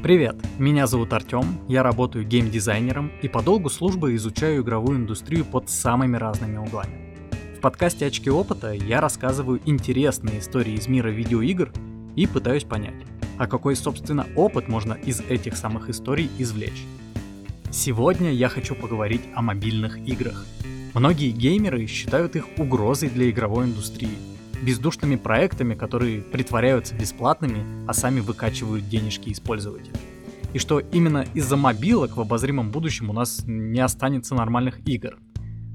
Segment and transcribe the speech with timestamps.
[0.00, 5.68] Привет, меня зовут Артем, я работаю геймдизайнером и по долгу службы изучаю игровую индустрию под
[5.68, 7.16] самыми разными углами.
[7.56, 11.72] В подкасте «Очки опыта» я рассказываю интересные истории из мира видеоигр
[12.14, 12.94] и пытаюсь понять,
[13.38, 16.84] а какой, собственно, опыт можно из этих самых историй извлечь.
[17.72, 20.46] Сегодня я хочу поговорить о мобильных играх.
[20.94, 24.16] Многие геймеры считают их угрозой для игровой индустрии,
[24.62, 29.96] бездушными проектами, которые притворяются бесплатными, а сами выкачивают денежки из пользователей.
[30.52, 35.18] И что именно из-за мобилок в обозримом будущем у нас не останется нормальных игр.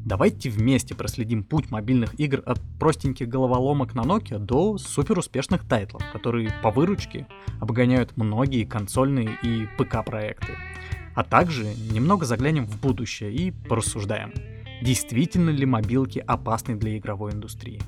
[0.06, 6.04] Давайте вместе проследим путь мобильных игр от простеньких головоломок на Nokia до супер успешных тайтлов,
[6.12, 7.26] которые по выручке
[7.62, 10.58] обгоняют многие консольные и ПК проекты.
[11.16, 14.34] А также немного заглянем в будущее и порассуждаем,
[14.82, 17.82] действительно ли мобилки опасны для игровой индустрии.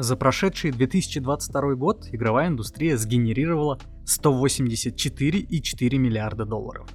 [0.00, 6.88] За прошедший 2022 год игровая индустрия сгенерировала 184,4 миллиарда долларов.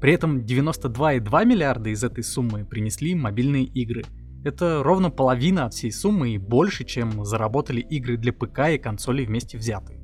[0.00, 4.04] При этом 92,2 миллиарда из этой суммы принесли мобильные игры.
[4.44, 9.26] Это ровно половина от всей суммы и больше, чем заработали игры для ПК и консолей
[9.26, 10.00] вместе взятые.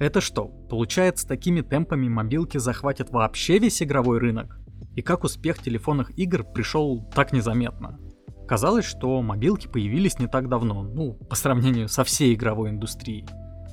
[0.00, 4.58] Это что, получается такими темпами мобилки захватят вообще весь игровой рынок?
[4.96, 8.00] И как успех телефонных игр пришел так незаметно?
[8.48, 13.26] Казалось, что мобилки появились не так давно, ну, по сравнению со всей игровой индустрией.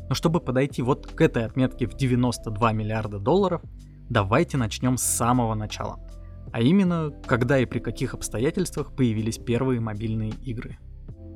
[0.09, 3.61] Но чтобы подойти вот к этой отметке в 92 миллиарда долларов,
[4.09, 6.05] давайте начнем с самого начала.
[6.51, 10.77] А именно, когда и при каких обстоятельствах появились первые мобильные игры.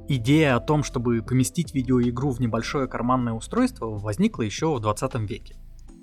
[0.10, 5.56] Идея о том, чтобы поместить видеоигру в небольшое карманное устройство, возникла еще в 20 веке.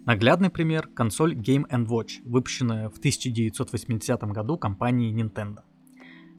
[0.06, 5.60] Наглядный пример– консоль Game Watch, выпущенная в 1980 году компанией Nintendo.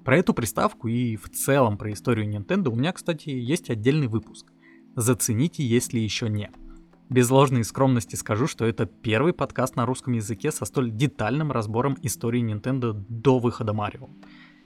[0.08, 4.46] Про эту приставку и в целом про историю Nintendo у меня, кстати, есть отдельный выпуск.
[4.96, 6.50] Зацените, если еще не.
[7.10, 11.98] Без ложной скромности скажу, что это первый подкаст на русском языке со столь детальным разбором
[12.04, 14.08] истории Nintendo до выхода Марио.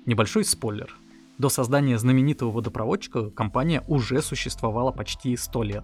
[0.05, 0.95] Небольшой спойлер–
[1.39, 5.83] до создания знаменитого водопроводчика компания уже существовала почти 100 лет.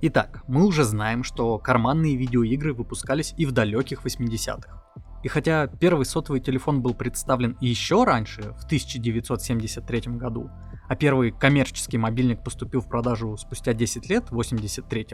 [0.00, 4.82] Итак, мы уже знаем, что карманные видеоигры выпускались и в далеких 80-х.
[5.22, 10.50] И хотя первый сотовый телефон был представлен еще раньше, в 1973 году,
[10.88, 15.08] а первый коммерческий мобильник поступил в продажу спустя 10 лет, в 83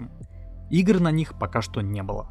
[0.71, 2.29] игр на них пока что не было.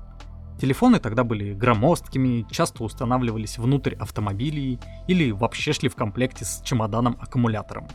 [0.59, 7.88] Телефоны тогда были громоздкими, часто устанавливались внутрь автомобилей или вообще шли в комплекте с чемоданом-аккумулятором.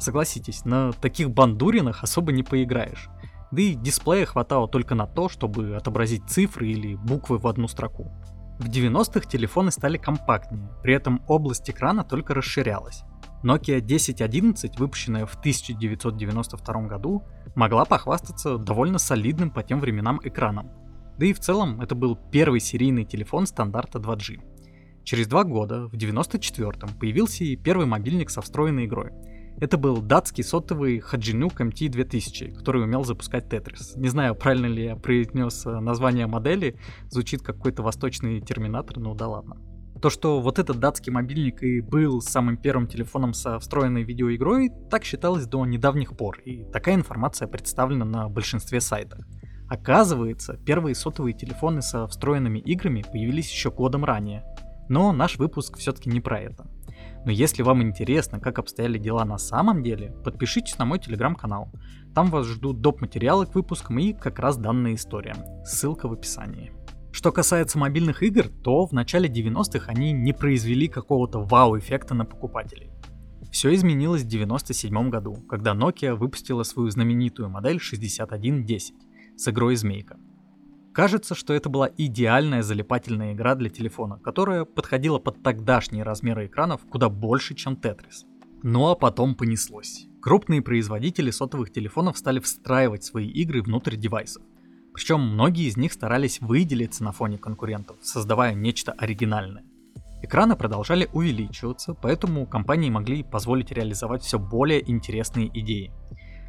[0.00, 3.08] Согласитесь, на таких бандуринах особо не поиграешь.
[3.52, 8.10] Да и дисплея хватало только на то, чтобы отобразить цифры или буквы в одну строку.
[8.62, 13.02] В 90-х телефоны стали компактнее, при этом область экрана только расширялась.
[13.42, 17.24] Nokia 1011, выпущенная в 1992 году,
[17.56, 20.70] могла похвастаться довольно солидным по тем временам экраном,
[21.18, 24.40] да и в целом это был первый серийный телефон стандарта 2G.
[25.02, 29.10] Через два года, в 94-м, появился и первый мобильник со встроенной игрой.
[29.58, 33.92] Это был датский сотовый Hajinook MT2000, который умел запускать Tetris.
[33.96, 36.76] Не знаю, правильно ли я произнес э, название модели,
[37.08, 39.56] звучит как какой-то восточный терминатор, ну да ладно.
[40.00, 45.04] То, что вот этот датский мобильник и был самым первым телефоном со встроенной видеоигрой, так
[45.04, 49.20] считалось до недавних пор, и такая информация представлена на большинстве сайтов.
[49.68, 54.44] Оказывается, первые сотовые телефоны со встроенными играми появились еще годом ранее.
[54.88, 56.66] Но наш выпуск все-таки не про это.
[57.24, 61.70] Но если вам интересно, как обстояли дела на самом деле, подпишитесь на мой телеграм-канал.
[62.14, 63.00] Там вас ждут доп.
[63.00, 65.36] материалы к выпускам и как раз данная история.
[65.64, 66.72] Ссылка в описании.
[67.12, 72.90] Что касается мобильных игр, то в начале 90-х они не произвели какого-то вау-эффекта на покупателей.
[73.52, 78.94] Все изменилось в 97 году, когда Nokia выпустила свою знаменитую модель 6110
[79.36, 80.16] с игрой «Змейка».
[80.94, 86.82] Кажется, что это была идеальная залипательная игра для телефона, которая подходила под тогдашние размеры экранов
[86.88, 88.26] куда больше, чем Тетрис.
[88.62, 90.06] Ну а потом понеслось.
[90.20, 94.42] Крупные производители сотовых телефонов стали встраивать свои игры внутрь девайсов.
[94.92, 99.64] Причем многие из них старались выделиться на фоне конкурентов, создавая нечто оригинальное.
[100.22, 105.90] Экраны продолжали увеличиваться, поэтому компании могли позволить реализовать все более интересные идеи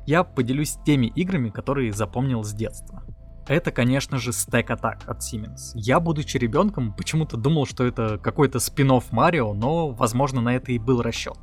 [0.06, 3.04] я поделюсь теми играми, которые запомнил с детства.
[3.48, 5.72] Это, конечно же, Stack Attack от Siemens.
[5.76, 10.80] Я, будучи ребенком, почему-то думал, что это какой-то спин Марио, но, возможно, на это и
[10.80, 11.38] был расчет.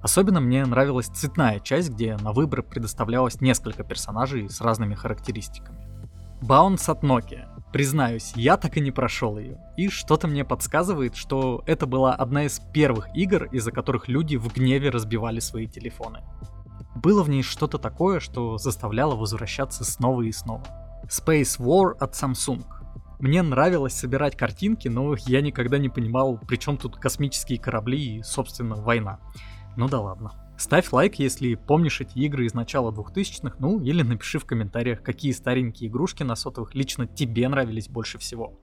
[0.00, 5.86] Особенно мне нравилась цветная часть, где на выбор предоставлялось несколько персонажей с разными характеристиками.
[6.40, 7.46] Bounce от Nokia.
[7.72, 9.58] Признаюсь, я так и не прошел ее.
[9.76, 14.52] И что-то мне подсказывает, что это была одна из первых игр, из-за которых люди в
[14.52, 16.20] гневе разбивали свои телефоны.
[16.94, 20.64] Было в ней что-то такое, что заставляло возвращаться снова и снова.
[21.08, 22.64] Space War от Samsung.
[23.18, 28.22] Мне нравилось собирать картинки, но я никогда не понимал, при чем тут космические корабли и,
[28.22, 29.18] собственно, война.
[29.76, 30.32] Ну да ладно.
[30.58, 35.32] Ставь лайк, если помнишь эти игры из начала 2000-х, ну или напиши в комментариях, какие
[35.32, 38.60] старенькие игрушки на сотовых лично тебе нравились больше всего.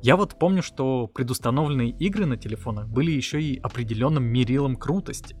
[0.00, 5.36] Я вот помню, что предустановленные игры на телефонах были еще и определенным мерилом крутости.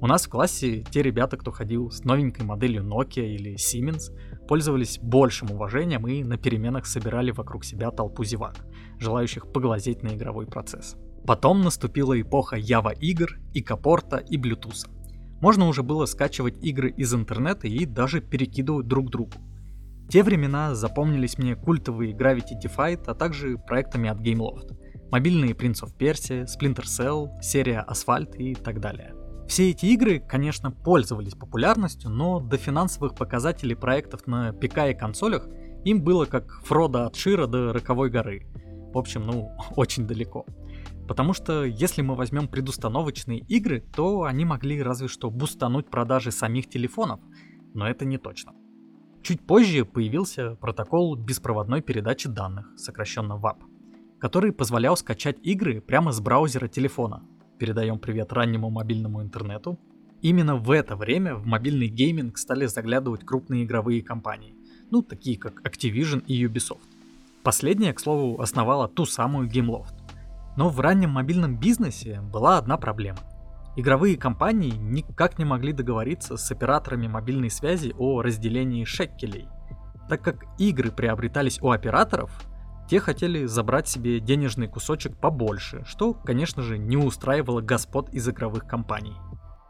[0.00, 4.12] У нас в классе те ребята, кто ходил с новенькой моделью Nokia или Siemens,
[4.48, 8.56] пользовались большим уважением и на переменах собирали вокруг себя толпу зевак,
[8.98, 10.96] желающих поглазеть на игровой процесс.
[11.26, 14.88] Потом наступила эпоха Java игр, и Капорта и Bluetooth.
[15.40, 19.34] Можно уже было скачивать игры из интернета и даже перекидывать друг другу.
[20.08, 24.74] Те времена запомнились мне культовые Gravity Defied, а также проектами от Gameloft.
[25.10, 29.17] Мобильные Prince of Persia, Splinter Cell, серия Asphalt и так далее.
[29.48, 35.48] Все эти игры, конечно, пользовались популярностью, но до финансовых показателей проектов на ПК и консолях
[35.84, 38.46] им было как Фрода от Шира до Роковой горы.
[38.92, 40.44] В общем, ну, очень далеко.
[41.08, 46.68] Потому что если мы возьмем предустановочные игры, то они могли разве что бустануть продажи самих
[46.68, 47.20] телефонов,
[47.72, 48.52] но это не точно.
[49.22, 53.62] Чуть позже появился протокол беспроводной передачи данных, сокращенно WAP,
[54.20, 57.22] который позволял скачать игры прямо с браузера телефона.
[57.58, 59.78] Передаем привет раннему мобильному интернету.
[60.22, 64.54] Именно в это время в мобильный гейминг стали заглядывать крупные игровые компании,
[64.90, 66.88] ну такие как Activision и Ubisoft.
[67.42, 69.94] Последняя, к слову, основала ту самую Gameloft.
[70.56, 73.18] Но в раннем мобильном бизнесе была одна проблема–
[73.78, 79.46] Игровые компании никак не могли договориться с операторами мобильной связи о разделении шекелей.
[80.08, 82.32] Так как игры приобретались у операторов,
[82.88, 88.66] те хотели забрать себе денежный кусочек побольше, что, конечно же, не устраивало господ из игровых
[88.66, 89.14] компаний.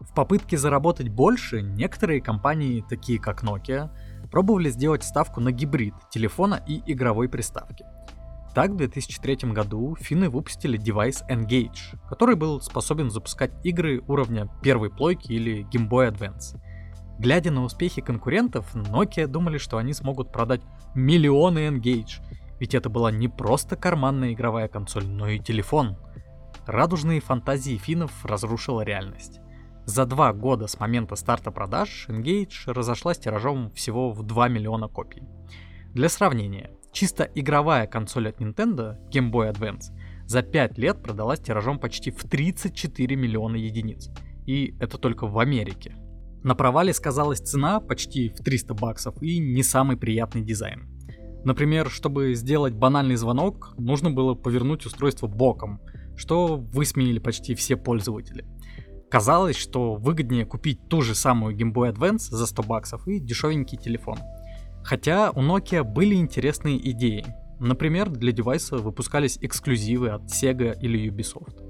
[0.01, 3.91] В попытке заработать больше, некоторые компании, такие как Nokia,
[4.31, 7.85] пробовали сделать ставку на гибрид телефона и игровой приставки–
[8.59, 14.91] так, в 2003 году финны выпустили девайс Engage, который был способен запускать игры уровня первой
[14.91, 16.61] плойки или Game Boy Advance.
[17.21, 20.63] Глядя на успехи конкурентов, Nokia думали, что они смогут продать
[20.95, 22.21] миллионы Engage,
[22.61, 25.97] ведь это была не просто карманная игровая консоль, но и телефон.
[26.67, 29.41] Радужные фантазии финнов разрушила реальность.
[29.85, 35.23] За два года с момента старта продаж Engage разошлась тиражом всего в 2 миллиона копий.
[35.95, 39.93] Для сравнения, Чисто игровая консоль от Nintendo, Game Boy Advance,
[40.27, 44.11] за 5 лет продалась тиражом почти в 34 миллиона единиц.
[44.47, 45.95] И это только в Америке.
[46.43, 50.89] На провале сказалась цена почти в 300 баксов и не самый приятный дизайн.
[51.45, 55.81] Например, чтобы сделать банальный звонок, нужно было повернуть устройство боком,
[56.17, 58.45] что высмеяли почти все пользователи.
[59.11, 63.79] Казалось, что выгоднее купить ту же самую Game Boy Advance за 100 баксов и дешевенький
[63.79, 64.19] телефон–
[64.89, 67.27] Хотя у Nokia были интересные идеи.
[67.61, 71.63] Например, для девайса выпускались эксклюзивы от Sega или Ubisoft.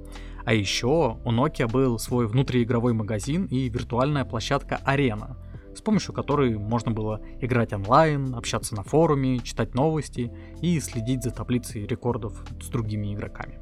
[0.45, 5.37] А еще у Nokia был свой внутриигровой магазин и виртуальная площадка Arena,
[5.79, 11.31] с помощью которой можно было играть онлайн, общаться на форуме, читать новости и следить за
[11.31, 13.61] таблицей рекордов с другими игроками.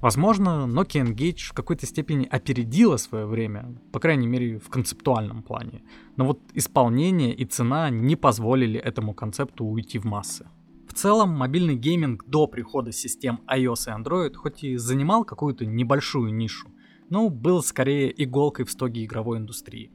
[0.00, 5.82] Возможно, Nokia Engage в какой-то степени опередила свое время, по крайней мере в концептуальном плане.
[6.16, 10.48] Но вот исполнение и цена не позволили этому концепту уйти в массы.
[10.88, 16.34] В целом, мобильный гейминг до прихода систем iOS и Android хоть и занимал какую-то небольшую
[16.34, 16.68] нишу,
[17.08, 19.92] но был скорее иголкой в стоге игровой индустрии.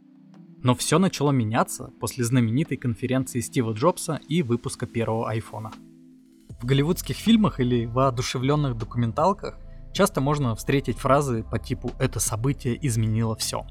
[0.65, 5.71] Но все начало меняться после знаменитой конференции Стива Джобса и выпуска первого айфона.
[6.59, 9.59] В голливудских фильмах или воодушевленных документалках
[9.93, 13.67] часто можно встретить фразы по типу «это событие изменило все».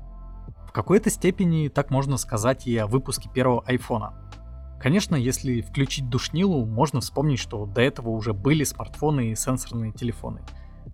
[0.69, 4.31] В какой-то степени так можно сказать и о выпуске первого айфона.
[4.81, 10.43] Конечно, если включить душнилу, можно вспомнить, что до этого уже были смартфоны и сенсорные телефоны.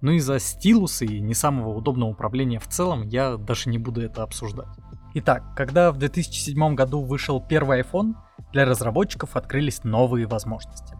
[0.00, 4.22] Но из-за стилуса и не самого удобного управления в целом я даже не буду это
[4.22, 4.68] обсуждать.
[5.12, 8.14] Итак, когда в 2007 году вышел первый iPhone,
[8.52, 10.96] для разработчиков открылись новые возможности.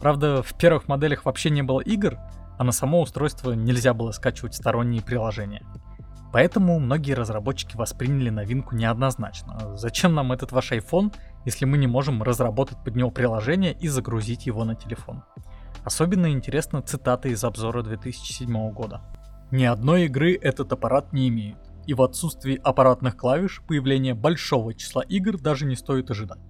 [0.00, 2.18] Правда, в первых моделях вообще не было игр,
[2.58, 5.64] а на само устройство нельзя было скачивать сторонние приложения.
[6.32, 9.76] Поэтому многие разработчики восприняли новинку неоднозначно.
[9.76, 11.14] Зачем нам этот ваш iPhone,
[11.44, 15.22] если мы не можем разработать под него приложение и загрузить его на телефон?
[15.84, 19.02] Особенно интересна цитата из обзора 2007 года.
[19.52, 25.02] Ни одной игры этот аппарат не имеет, и в отсутствии аппаратных клавиш появление большого числа
[25.02, 26.40] игр даже не стоит ожидать.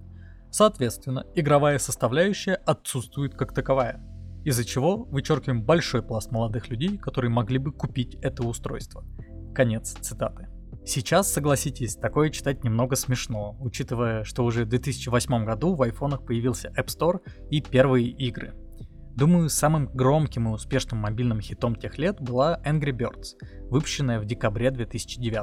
[0.51, 4.01] Соответственно, игровая составляющая отсутствует как таковая–
[4.43, 9.05] из-за чего вычеркиваем большой пласт молодых людей, которые могли бы купить это устройство.
[9.55, 10.49] Конец цитаты.
[10.85, 16.73] Сейчас, согласитесь, такое читать немного смешно, учитывая, что уже в 2008 году в айфонах появился
[16.77, 18.53] App Store и первые игры.
[19.15, 23.35] Думаю, самым громким и успешным мобильным хитом тех лет была Angry Birds,
[23.69, 25.37] выпущенная в декабре 2009.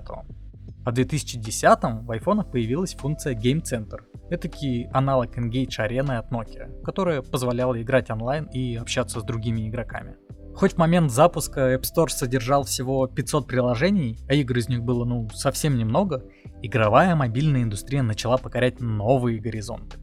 [0.84, 6.82] А в 2010 в айфонах появилась функция Game Center, этакий аналог Engage Arena от Nokia,
[6.82, 10.16] которая позволяла играть онлайн и общаться с другими игроками.
[10.54, 15.04] Хоть в момент запуска App Store содержал всего 500 приложений, а игр из них было
[15.04, 16.24] ну совсем немного,
[16.60, 19.98] игровая мобильная индустрия начала покорять новые горизонты.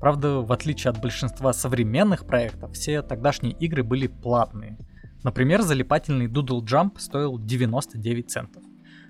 [0.00, 4.78] Правда, в отличие от большинства современных проектов, все тогдашние игры были платные.
[5.22, 8.62] Например, залипательный Doodle Jump стоил 99 центов,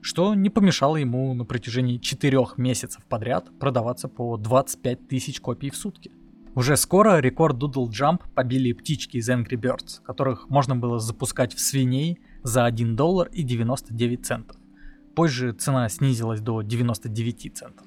[0.03, 5.77] что не помешало ему на протяжении 4 месяцев подряд продаваться по 25 тысяч копий в
[5.77, 6.11] сутки.
[6.57, 11.61] Уже скоро рекорд Doodle Jump побили птички из Angry Birds, которых можно было запускать в
[11.61, 14.57] свиней за 1 доллар и 99 центов.
[15.15, 17.87] Позже цена снизилась до 99 центов.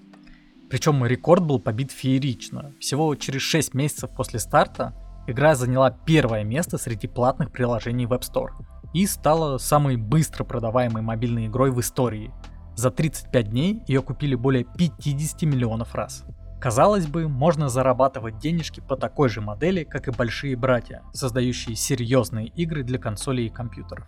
[0.74, 2.74] Причем рекорд был побит феерично.
[2.80, 4.96] Всего через 6 месяцев после старта
[5.28, 8.50] игра заняла первое место среди платных приложений в App Store
[8.92, 12.34] и стала самой быстро продаваемой мобильной игрой в истории.
[12.76, 16.24] За 35 дней ее купили более 50 миллионов раз.
[16.60, 22.48] Казалось бы, можно зарабатывать денежки по такой же модели, как и большие братья, создающие серьезные
[22.48, 24.08] игры для консолей и компьютеров.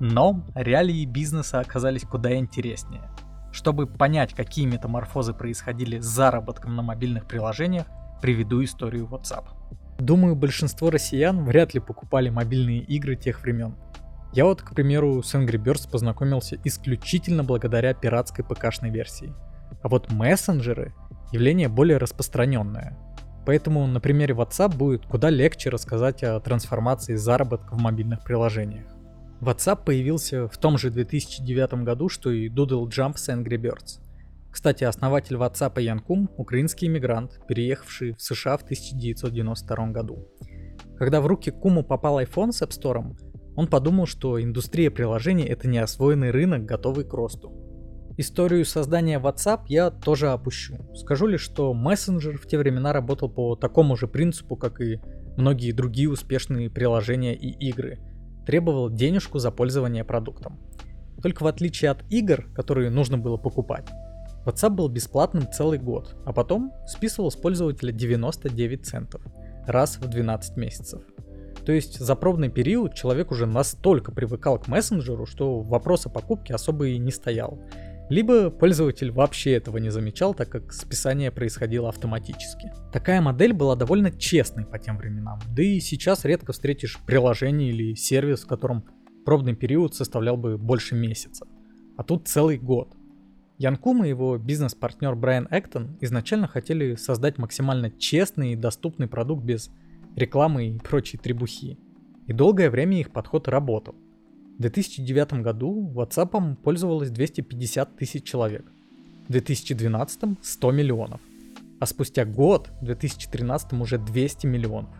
[0.00, 3.10] Но реалии бизнеса оказались куда интереснее.
[3.52, 7.86] Чтобы понять, какие метаморфозы происходили с заработком на мобильных приложениях,
[8.20, 9.44] приведу историю WhatsApp.
[9.98, 13.74] Думаю, большинство россиян вряд ли покупали мобильные игры тех времен.
[14.32, 19.34] Я вот, к примеру, с Angry Birds познакомился исключительно благодаря пиратской ПК-шной версии.
[19.82, 20.94] А вот мессенджеры
[21.32, 22.96] явление более распространенное.
[23.46, 28.86] Поэтому на примере WhatsApp будет куда легче рассказать о трансформации заработка в мобильных приложениях.
[29.40, 34.00] WhatsApp появился в том же 2009 году, что и Doodle Jump с Angry Birds.
[34.50, 40.26] Кстати, основатель WhatsApp Ян Кум– украинский иммигрант, переехавший в США в 1992 году.
[40.96, 43.16] Когда в руки Куму попал iPhone с App Store,
[43.54, 47.52] он подумал, что индустрия приложений– это неосвоенный рынок, готовый к росту.
[48.16, 50.76] Историю создания WhatsApp я тоже опущу.
[50.96, 55.00] Скажу лишь, что мессенджер в те времена работал по такому же принципу, как и
[55.36, 58.00] многие другие успешные приложения и игры.
[58.48, 60.58] Требовал денежку за пользование продуктом.
[61.22, 63.86] Только в отличие от игр, которые нужно было покупать,
[64.46, 69.20] WhatsApp был бесплатным целый год, а потом списывал с пользователя 99 центов
[69.66, 71.02] раз в 12 месяцев.
[71.66, 76.54] То есть за пробный период человек уже настолько привыкал к мессенджеру, что вопрос о покупке
[76.54, 77.60] особо и не стоял.
[78.10, 82.72] Либо пользователь вообще этого не замечал, так как списание происходило автоматически.
[82.90, 87.94] Такая модель была довольно честной по тем временам, да и сейчас редко встретишь приложение или
[87.94, 88.84] сервис, в котором
[89.26, 91.46] пробный период составлял бы больше месяца.
[91.98, 92.96] А тут целый год.
[93.58, 99.44] Ян Кум и его бизнес-партнер Брайан Эктон изначально хотели создать максимально честный и доступный продукт
[99.44, 99.70] без
[100.16, 101.78] рекламы и прочей требухи.
[102.26, 103.96] И долгое время их подход работал.
[104.58, 108.64] В 2009 году WhatsApp пользовалось 250 тысяч человек,
[109.28, 111.20] в 2012 100 миллионов,
[111.78, 114.90] а спустя год, в 2013 уже 200 миллионов.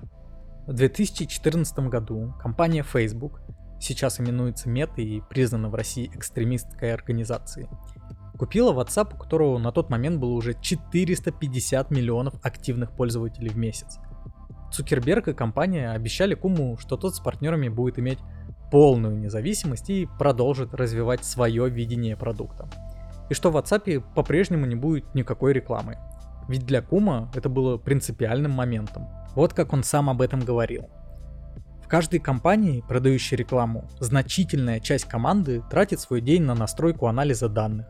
[0.68, 3.40] В 2014 году компания Facebook,
[3.80, 7.66] сейчас именуется Meta и признана в России экстремистской организацией,
[8.38, 13.98] купила WhatsApp, у которого на тот момент было уже 450 миллионов активных пользователей в месяц.
[14.70, 18.20] Цукерберг и компания обещали Куму, что тот с партнерами будет иметь
[18.70, 22.68] полную независимость и продолжит развивать свое видение продукта.
[23.30, 25.96] И что в WhatsApp по-прежнему не будет никакой рекламы.
[26.48, 29.08] Ведь для Кума это было принципиальным моментом.
[29.34, 30.88] Вот как он сам об этом говорил.
[31.84, 37.86] В каждой компании, продающей рекламу, значительная часть команды тратит свой день на настройку анализа данных,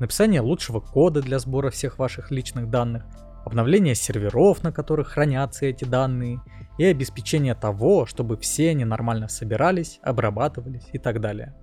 [0.00, 3.04] написание лучшего кода для сбора всех ваших личных данных,
[3.44, 6.40] обновление серверов, на которых хранятся эти данные,
[6.78, 11.54] и обеспечение того, чтобы все они нормально собирались, обрабатывались и так далее.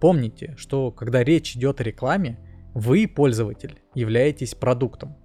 [0.00, 2.38] Помните, что когда речь идет о рекламе,
[2.74, 5.16] вы, пользователь, являетесь продуктом.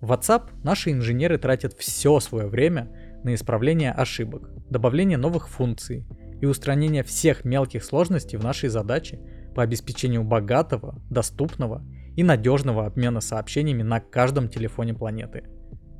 [0.00, 2.90] В WhatsApp наши инженеры тратят все свое время
[3.24, 6.06] на исправление ошибок, добавление новых функций
[6.40, 9.18] и устранение всех мелких сложностей в нашей задаче
[9.54, 11.84] по обеспечению богатого, доступного
[12.16, 15.44] и надежного обмена сообщениями на каждом телефоне планеты.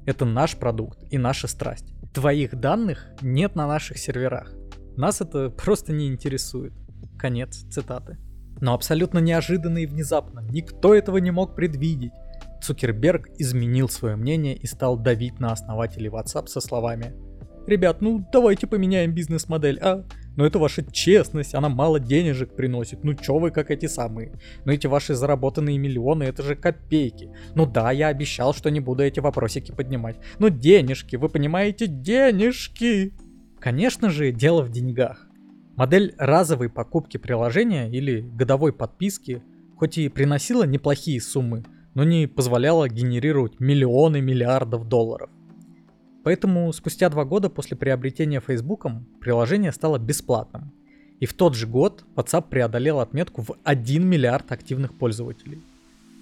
[0.06, 1.93] Это наш продукт и наша страсть.
[2.14, 4.54] Твоих данных нет на наших серверах.
[4.96, 6.72] Нас это просто не интересует.
[7.18, 8.18] Конец цитаты.
[8.60, 12.12] Но абсолютно неожиданно и внезапно, никто этого не мог предвидеть.
[12.62, 17.14] Цукерберг изменил свое мнение и стал давить на основателей WhatsApp со словами
[17.66, 20.04] «Ребят, ну давайте поменяем бизнес-модель, а?
[20.36, 24.32] Но это ваша честность, она мало денежек приносит, ну чё вы как эти самые?
[24.64, 27.30] Ну эти ваши заработанные миллионы, это же копейки.
[27.54, 30.16] Ну да, я обещал, что не буду эти вопросики поднимать.
[30.38, 33.12] Ну денежки, вы понимаете, денежки!
[33.60, 35.26] Конечно же, дело в деньгах.
[35.76, 39.42] Модель разовой покупки приложения или годовой подписки
[39.76, 41.64] хоть и приносила неплохие суммы,
[41.94, 45.30] но не позволяла генерировать миллионы миллиардов долларов.
[46.24, 48.86] Поэтому спустя два года после приобретения Facebook
[49.20, 50.72] приложение стало бесплатным.
[51.20, 55.62] И в тот же год WhatsApp преодолел отметку в 1 миллиард активных пользователей.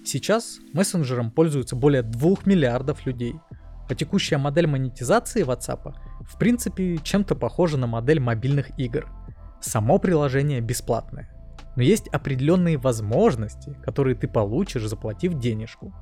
[0.05, 3.35] Сейчас мессенджером пользуются более 2 миллиардов людей,
[3.89, 9.07] а текущая модель монетизации WhatsApp в принципе чем-то похожа на модель мобильных игр.
[9.61, 11.29] Само приложение бесплатное,
[11.77, 15.93] но есть определенные возможности, которые ты получишь, заплатив денежку.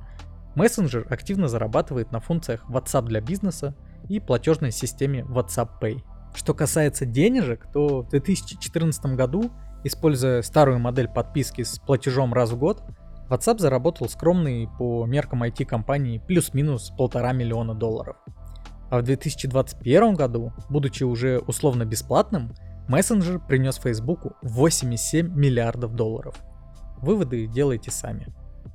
[0.56, 3.76] Мессенджер активно зарабатывает на функциях WhatsApp для бизнеса
[4.08, 6.02] и платежной системе WhatsApp Pay.
[6.34, 9.50] Что касается денежек, то в 2014 году,
[9.84, 12.82] используя старую модель подписки с платежом раз в год,
[13.28, 18.16] WhatsApp заработал скромный по меркам IT-компании плюс-минус полтора миллиона долларов.
[18.90, 22.52] А в 2021 году, будучи уже условно бесплатным,
[22.88, 26.36] мессенджер принес Facebook 8,7 миллиардов долларов.
[26.98, 28.26] Выводы делайте сами.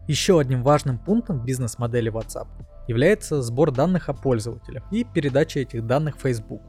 [0.08, 2.48] Еще одним важным пунктом в бизнес-модели WhatsApp
[2.88, 6.62] является сбор данных о пользователях и передача этих данных Facebook.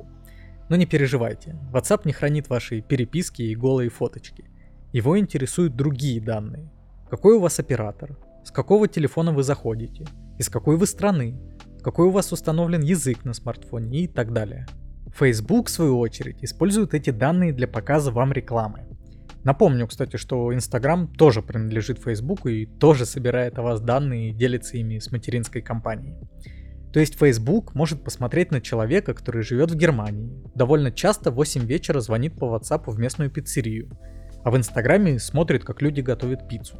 [0.68, 4.44] Но не переживайте, WhatsApp не хранит ваши переписки и голые фоточки.
[4.92, 6.70] Его интересуют другие данные.
[7.10, 10.06] Какой у вас оператор, с какого телефона вы заходите,
[10.38, 11.40] из какой вы страны,
[11.82, 14.66] какой у вас установлен язык на смартфоне и так далее.
[15.18, 18.87] Facebook, в свою очередь, использует эти данные для показа вам рекламы.
[19.44, 24.76] Напомню, кстати, что Instagram тоже принадлежит Facebook и тоже собирает о вас данные и делится
[24.76, 26.16] ими с материнской компанией.
[26.92, 30.42] То есть Facebook может посмотреть на человека, который живет в Германии.
[30.54, 33.90] Довольно часто в 8 вечера звонит по WhatsApp в местную пиццерию,
[34.44, 36.78] а в Инстаграме смотрит, как люди готовят пиццу.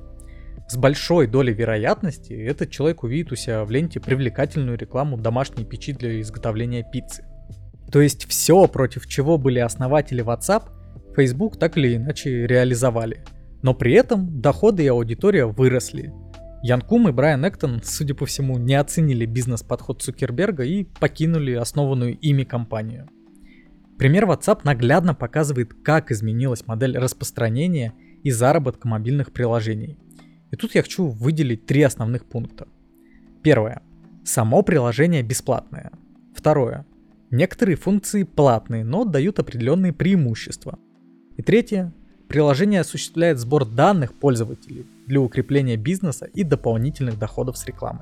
[0.69, 5.93] С большой долей вероятности этот человек увидит у себя в ленте привлекательную рекламу домашней печи
[5.93, 7.25] для изготовления пиццы.
[7.91, 10.65] То есть все, против чего были основатели WhatsApp,
[11.19, 13.25] Facebook так или иначе реализовали.
[13.63, 16.13] Но при этом доходы и аудитория выросли.
[16.63, 22.17] Ян Кум и Брайан Эктон, судя по всему, не оценили бизнес-подход Цукерберга и покинули основанную
[22.17, 23.09] ими компанию.
[23.99, 29.99] Пример WhatsApp наглядно показывает, как изменилась модель распространения и заработка мобильных приложений.
[30.53, 32.69] И тут я хочу выделить три основных пункта.
[33.43, 33.83] Первое.
[34.25, 35.91] Само приложение бесплатное.
[36.33, 36.87] Второе.
[37.33, 40.79] Некоторые функции платные, но дают определенные преимущества.
[41.39, 41.93] И третье.
[42.29, 48.01] Приложение осуществляет сбор данных пользователей для укрепления бизнеса и дополнительных доходов с рекламы.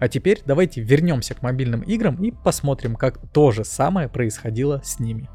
[0.00, 4.98] А теперь давайте вернемся к мобильным играм и посмотрим, как то же самое происходило с
[4.98, 5.30] ними.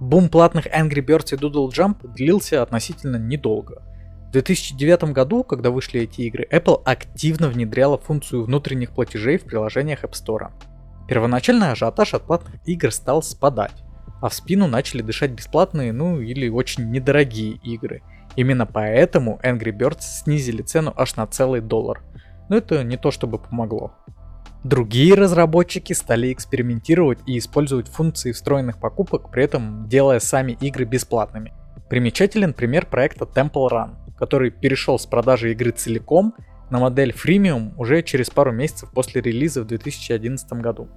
[0.00, 3.80] Бум платных Angry Birds и Doodle Jump длился относительно недолго.
[4.28, 10.02] В 2009 году, когда вышли эти игры, Apple активно внедряла функцию внутренних платежей в приложениях
[10.02, 10.50] App Store.
[11.06, 13.84] Первоначальный ажиотаж от платных игр стал спадать,
[14.22, 18.02] а в спину начали дышать бесплатные, ну или очень недорогие игры.
[18.36, 22.02] Именно поэтому Angry Birds снизили цену аж на целый доллар.
[22.48, 23.92] Но это не то чтобы помогло.
[24.62, 31.52] Другие разработчики стали экспериментировать и использовать функции встроенных покупок, при этом делая сами игры бесплатными.
[31.90, 36.34] Примечателен пример проекта Temple Run, который перешел с продажи игры целиком
[36.70, 40.88] на модель Freemium уже через пару месяцев после релиза в 2011 году.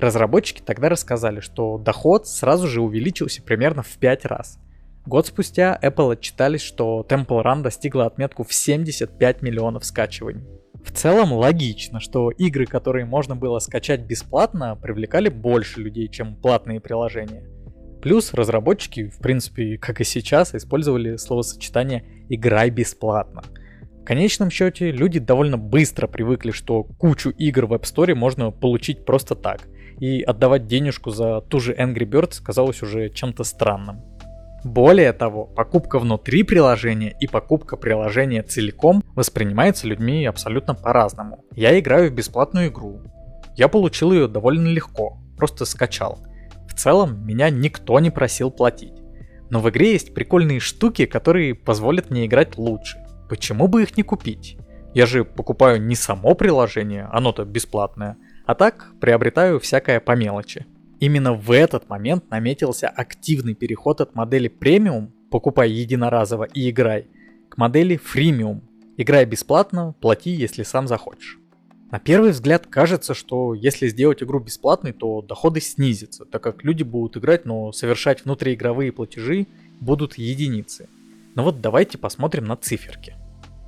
[0.00, 4.58] Разработчики тогда рассказали, что доход сразу же увеличился примерно в 5 раз.
[5.04, 10.42] Год спустя Apple отчитались, что Temple Run достигла отметку в 75 миллионов скачиваний.
[10.82, 16.80] В целом логично, что игры, которые можно было скачать бесплатно, привлекали больше людей, чем платные
[16.80, 17.44] приложения.
[18.00, 23.42] Плюс разработчики, в принципе, как и сейчас, использовали словосочетание «играй бесплатно».
[24.00, 29.04] В конечном счете, люди довольно быстро привыкли, что кучу игр в App Store можно получить
[29.04, 29.60] просто так–
[30.00, 34.02] и отдавать денежку за ту же Angry Birds казалось уже чем-то странным.
[34.64, 41.44] Более того, покупка внутри приложения и покупка приложения целиком воспринимается людьми абсолютно по-разному.
[41.54, 43.00] Я играю в бесплатную игру.
[43.56, 46.18] Я получил ее довольно легко, просто скачал.
[46.68, 48.94] В целом, меня никто не просил платить.
[49.48, 52.98] Но в игре есть прикольные штуки, которые позволят мне играть лучше.
[53.28, 54.58] Почему бы их не купить?
[54.94, 58.16] Я же покупаю не само приложение, оно-то бесплатное,
[58.50, 60.66] а так приобретаю всякое по мелочи.
[60.98, 67.06] Именно в этот момент наметился активный переход от модели премиум, покупай единоразово и играй,
[67.48, 71.38] к модели фримиум, играй бесплатно, плати, если сам захочешь.
[71.92, 76.82] На первый взгляд кажется, что если сделать игру бесплатной, то доходы снизятся, так как люди
[76.82, 79.46] будут играть, но совершать внутриигровые платежи
[79.80, 80.88] будут единицы.
[81.36, 83.14] Но вот давайте посмотрим на циферки.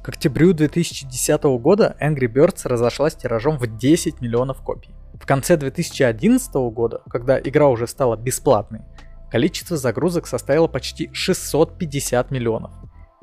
[0.02, 4.90] К октябрю 2010 года Angry Birds разошлась тиражом в 10 миллионов копий.
[5.14, 8.80] В конце 2011 года, когда игра уже стала бесплатной,
[9.30, 12.72] количество загрузок составило почти 650 миллионов.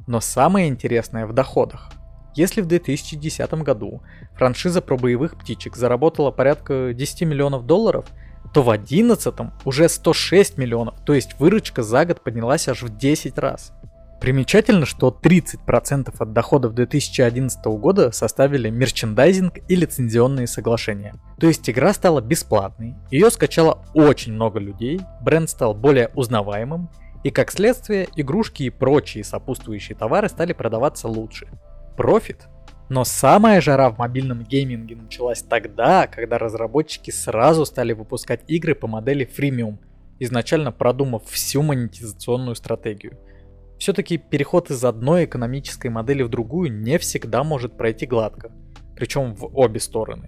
[0.08, 1.92] Но самое интересное в доходах.
[2.34, 4.02] Если в 2010 году
[4.38, 8.06] франшиза про боевых птичек заработала порядка 10 миллионов долларов,
[8.54, 9.34] то в 2011
[9.65, 13.74] уже 106 миллионов, то есть выручка за год поднялась аж в 10 раз.
[14.20, 21.16] Примечательно, что 30% от доходов 2011 года составили мерчендайзинг и лицензионные соглашения.
[21.40, 26.90] То есть игра стала бесплатной, ее скачало очень много людей, бренд стал более узнаваемым,
[27.24, 31.48] и как следствие игрушки и прочие сопутствующие товары стали продаваться лучше.
[31.96, 32.48] Профит.
[32.90, 38.88] Но самая жара в мобильном гейминге началась тогда, когда разработчики сразу стали выпускать игры по
[38.88, 39.78] модели freemium,
[40.18, 43.18] изначально продумав всю монетизационную стратегию–
[43.80, 48.52] все-таки переход из одной экономической модели в другую не всегда может пройти гладко,
[48.96, 50.28] причем в обе стороны.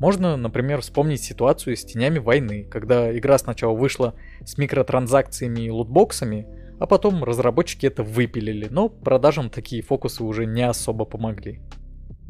[0.00, 6.46] Можно, например, вспомнить ситуацию с тенями войны, когда игра сначала вышла с микротранзакциями и лутбоксами,
[6.80, 11.60] а потом разработчики это выпилили, но продажам такие фокусы уже не особо помогли.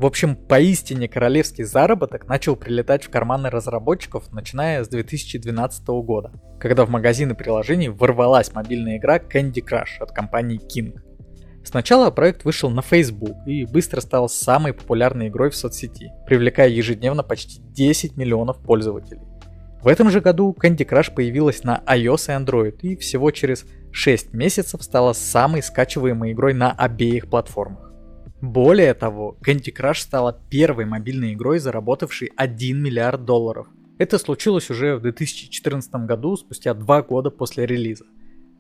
[0.01, 6.87] В общем, поистине королевский заработок начал прилетать в карманы разработчиков, начиная с 2012 года, когда
[6.87, 10.99] в магазины приложений ворвалась мобильная игра Candy Crush от компании King.
[11.67, 17.23] Сначала проект вышел на Facebook и быстро стал самой популярной игрой в соцсети, привлекая ежедневно
[17.23, 19.21] почти 10 миллионов пользователей.
[19.83, 24.33] В этом же году Candy Crush появилась на iOS и Android и всего через 6
[24.33, 27.90] месяцев стала самой скачиваемой игрой на обеих платформах.
[28.41, 33.69] Более того, Candy Crush стала первой мобильной игрой, заработавшей 1 миллиард долларов.
[33.99, 38.07] Это случилось уже в 2014 году, спустя два года после релиза.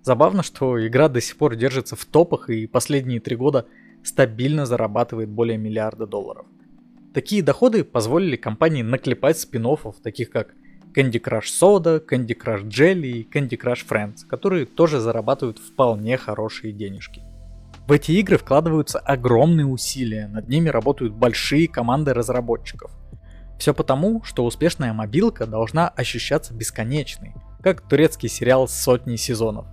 [0.03, 3.67] Забавно, что игра до сих пор держится в топах и последние три года
[4.05, 6.47] стабильно зарабатывает более миллиарда долларов.
[7.15, 9.67] Такие доходы позволили компании наклепать спин
[10.03, 10.55] таких как
[10.95, 16.73] Candy Crush Soda, Candy Crush Jelly и Candy Crush Friends, которые тоже зарабатывают вполне хорошие
[16.75, 17.23] денежки.
[17.91, 22.93] В эти игры вкладываются огромные усилия, над ними работают большие команды разработчиков.
[23.59, 29.67] Все потому, что успешная мобилка должна ощущаться бесконечной, как турецкий сериал с сотней сезонов.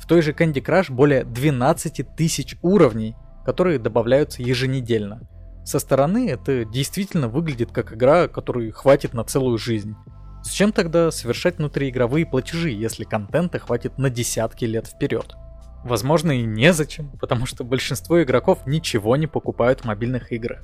[0.00, 5.28] В той же Candy Crush более 12 тысяч уровней, которые добавляются еженедельно.
[5.62, 9.94] Со стороны это действительно выглядит как игра, которой хватит на целую жизнь.
[10.42, 15.36] Зачем тогда совершать внутриигровые платежи, если контента хватит на десятки лет вперед?
[15.84, 20.62] Возможно и незачем, потому что большинство игроков ничего не покупают в мобильных играх.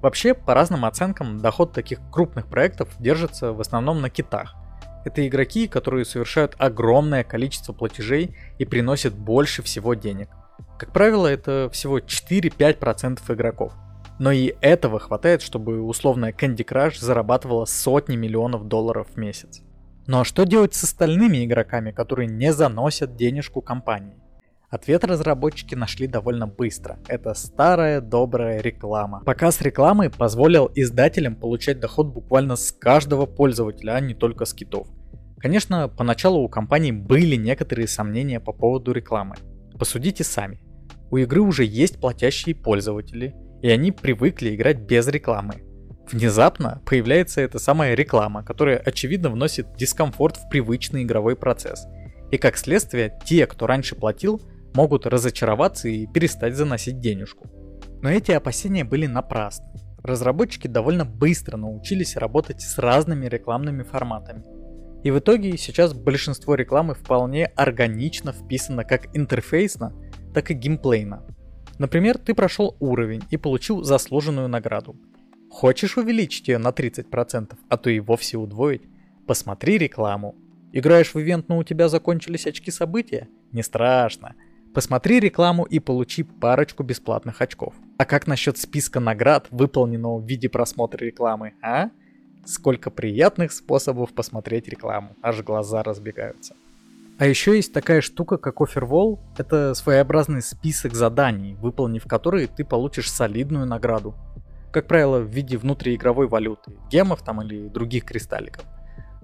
[0.00, 4.54] Вообще, по разным оценкам, доход таких крупных проектов держится в основном на китах.
[5.04, 10.28] Это игроки, которые совершают огромное количество платежей и приносят больше всего денег.
[10.78, 13.72] Как правило, это всего 4-5% игроков.
[14.18, 19.62] Но и этого хватает, чтобы условная Candy Crush зарабатывала сотни миллионов долларов в месяц.
[20.06, 24.21] Ну а что делать с остальными игроками, которые не заносят денежку компании?
[24.72, 26.98] Ответ разработчики нашли довольно быстро.
[27.06, 29.22] Это старая добрая реклама.
[29.22, 34.88] Показ рекламы позволил издателям получать доход буквально с каждого пользователя, а не только с китов.
[35.36, 39.34] Конечно, поначалу у компании были некоторые сомнения по поводу рекламы.
[39.78, 40.62] Посудите сами.
[41.10, 45.56] У игры уже есть платящие пользователи, и они привыкли играть без рекламы.
[46.10, 51.86] Внезапно появляется эта самая реклама, которая очевидно вносит дискомфорт в привычный игровой процесс.
[52.30, 54.40] И как следствие, те, кто раньше платил,
[54.74, 57.48] могут разочароваться и перестать заносить денежку.
[58.02, 59.66] Но эти опасения были напрасны.
[60.02, 64.44] Разработчики довольно быстро научились работать с разными рекламными форматами.
[65.04, 69.94] И в итоге сейчас большинство рекламы вполне органично вписано как интерфейсно,
[70.34, 71.24] так и геймплейно.
[71.78, 74.96] Например, ты прошел уровень и получил заслуженную награду.
[75.50, 78.82] Хочешь увеличить ее на 30%, а то и вовсе удвоить?
[79.26, 80.34] Посмотри рекламу.
[80.72, 83.28] Играешь в ивент, но у тебя закончились очки события?
[83.52, 84.34] Не страшно.
[84.74, 87.74] Посмотри рекламу и получи парочку бесплатных очков.
[87.98, 91.90] А как насчет списка наград, выполненного в виде просмотра рекламы, а?
[92.46, 96.54] Сколько приятных способов посмотреть рекламу, аж глаза разбегаются.
[97.18, 99.20] А еще есть такая штука, как Offerwall.
[99.36, 104.14] Это своеобразный список заданий, выполнив которые ты получишь солидную награду.
[104.72, 108.64] Как правило, в виде внутриигровой валюты, гемов там или других кристалликов.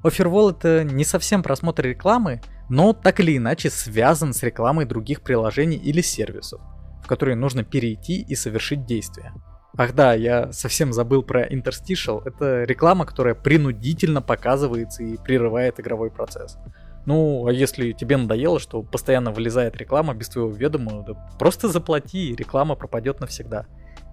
[0.04, 5.78] Offerwall это не совсем просмотр рекламы, но так или иначе связан с рекламой других приложений
[5.78, 6.60] или сервисов,
[7.02, 9.32] в которые нужно перейти и совершить действие.
[9.76, 12.22] Ах да, я совсем забыл про Interstitial.
[12.24, 16.58] Это реклама, которая принудительно показывается и прерывает игровой процесс.
[17.06, 22.30] Ну, а если тебе надоело, что постоянно вылезает реклама без твоего ведома, да просто заплати,
[22.30, 23.66] и реклама пропадет навсегда.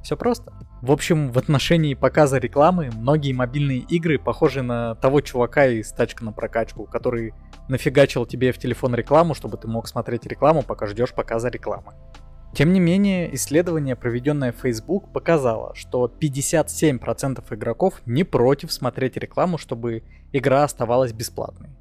[0.03, 0.53] Все просто.
[0.81, 6.23] В общем, в отношении показа рекламы, многие мобильные игры похожи на того чувака из тачка
[6.23, 7.33] на прокачку, который
[7.67, 11.93] нафигачил тебе в телефон рекламу, чтобы ты мог смотреть рекламу, пока ждешь показа рекламы.
[12.54, 20.04] Тем не менее, исследование, проведенное Facebook, показало, что 57% игроков не против смотреть рекламу, чтобы
[20.32, 21.71] игра оставалась бесплатной.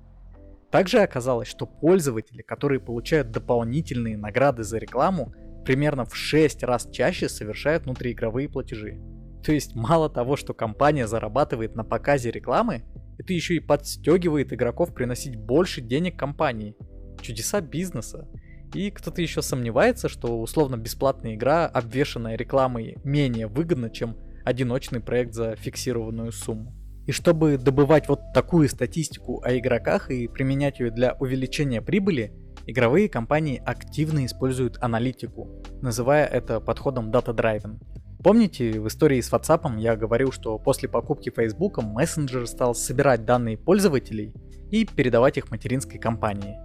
[0.73, 5.33] Также оказалось, что пользователи, которые получают дополнительные награды за рекламу,
[5.65, 9.01] примерно в 6 раз чаще совершают внутриигровые платежи.
[9.45, 12.83] То есть мало того, что компания зарабатывает на показе рекламы,
[13.19, 16.77] это еще и подстегивает игроков приносить больше денег компании.
[17.21, 18.29] Чудеса бизнеса.
[18.75, 25.33] И кто-то еще сомневается, что условно бесплатная игра, обвешанная рекламой, менее выгодна, чем одиночный проект
[25.33, 26.75] за фиксированную сумму.
[27.07, 32.33] И чтобы добывать вот такую статистику о игроках и применять ее для увеличения прибыли,
[32.67, 37.79] Игровые компании активно используют аналитику, называя это подходом data-driven.
[38.25, 43.59] Помните, в истории с WhatsApp я говорил, что после покупки Facebook мессенджер стал собирать данные
[43.59, 44.33] пользователей
[44.71, 46.57] и передавать их материнской компании.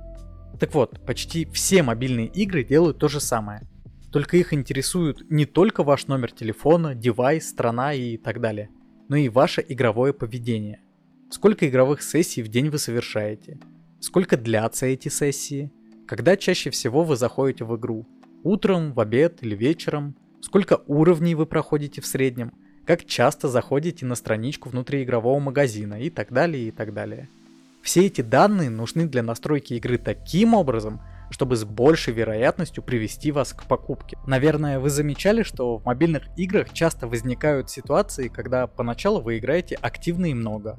[0.58, 3.68] Так вот, почти все мобильные игры делают то же самое.
[4.10, 8.70] Только их интересует не только ваш номер телефона, девайс, страна и так далее,
[9.10, 10.80] но и ваше игровое поведение.
[11.30, 13.60] Сколько игровых сессий в день вы совершаете?
[14.00, 15.74] Сколько длятся эти сессии?
[16.08, 18.08] Когда чаще всего вы заходите в игру?
[18.44, 20.16] Утром, в обед или вечером?
[20.42, 22.54] Сколько уровней вы проходите в среднем?
[22.86, 27.30] Как часто заходите на страничку внутриигрового магазина и так далее и так далее.
[27.82, 33.54] Все эти данные нужны для настройки игры таким образом, чтобы с большей вероятностью привести вас
[33.54, 34.18] к покупке.
[34.26, 40.28] Наверное, вы замечали, что в мобильных играх часто возникают ситуации, когда поначалу вы играете активно
[40.28, 40.78] и много.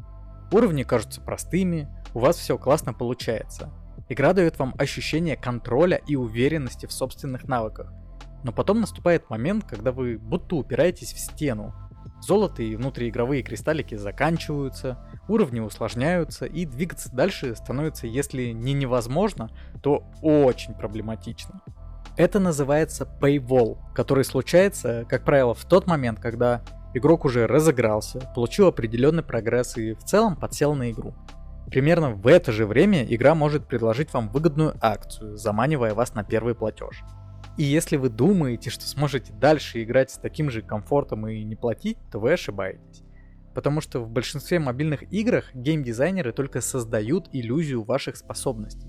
[0.53, 3.73] Уровни кажутся простыми, у вас все классно получается.
[4.09, 7.93] Игра дает вам ощущение контроля и уверенности в собственных навыках.
[8.43, 11.75] Но потом наступает момент, когда вы будто упираетесь в стену.
[12.21, 14.99] Золото и внутриигровые кристаллики заканчиваются,
[15.29, 19.51] уровни усложняются, и двигаться дальше становится, если не невозможно,
[19.83, 21.63] то очень проблематично.
[22.17, 28.67] Это называется paywall, который случается, как правило, в тот момент, когда игрок уже разыгрался, получил
[28.67, 31.15] определенный прогресс и в целом подсел на игру.
[31.71, 36.55] Примерно в это же время игра может предложить вам выгодную акцию, заманивая вас на первый
[36.55, 37.05] платеж.
[37.59, 41.99] И если вы думаете, что сможете дальше играть с таким же комфортом и не платить,
[42.11, 43.03] то вы ошибаетесь.
[43.55, 48.89] Потому что в большинстве мобильных играх геймдизайнеры только создают иллюзию ваших способностей.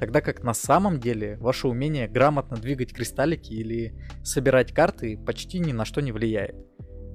[0.00, 5.72] Тогда как на самом деле ваше умение грамотно двигать кристаллики или собирать карты почти ни
[5.72, 6.56] на что не влияет.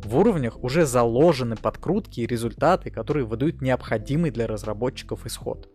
[0.03, 5.69] В уровнях уже заложены подкрутки и результаты, которые выдают необходимый для разработчиков исход.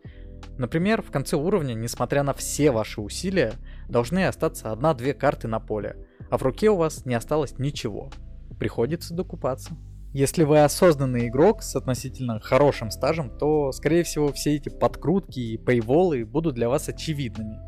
[0.58, 3.54] Например, в конце уровня, несмотря на все ваши усилия,
[3.88, 5.96] должны остаться одна-две карты на поле,
[6.30, 8.10] а в руке у вас не осталось ничего.
[8.58, 9.76] Приходится докупаться.
[10.14, 15.58] Если вы осознанный игрок с относительно хорошим стажем, то, скорее всего, все эти подкрутки и
[15.58, 17.60] пейволы будут для вас очевидными.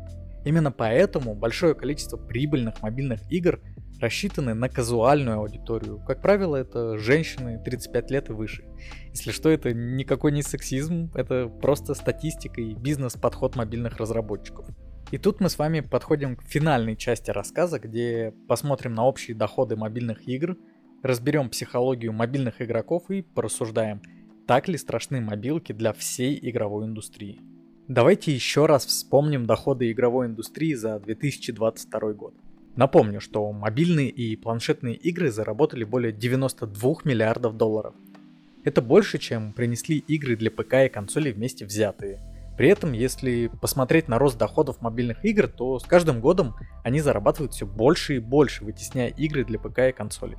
[0.43, 3.59] Именно поэтому большое количество прибыльных мобильных игр
[4.01, 5.99] рассчитаны на казуальную аудиторию.
[6.05, 8.63] Как правило, это женщины 35 лет и выше.
[9.11, 14.65] Если что, это никакой не сексизм, это просто статистика и бизнес-подход мобильных разработчиков.
[15.11, 19.75] И тут мы с вами подходим к финальной части рассказа, где посмотрим на общие доходы
[19.75, 20.57] мобильных игр,
[21.03, 24.01] разберем психологию мобильных игроков и порассуждаем,
[24.47, 27.41] так ли страшны мобилки для всей игровой индустрии.
[27.89, 32.33] Давайте еще раз вспомним доходы игровой индустрии за 2022 год.
[32.77, 37.95] Напомню, что мобильные и планшетные игры заработали более 92 миллиардов долларов.
[38.63, 42.21] Это больше, чем принесли игры для ПК и консолей вместе взятые.
[42.61, 47.53] При этом, если посмотреть на рост доходов мобильных игр, то с каждым годом они зарабатывают
[47.53, 50.37] все больше и больше, вытесняя игры для ПК и консолей.